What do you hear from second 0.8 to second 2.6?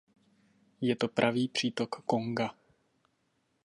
Je to pravý přítok Konga.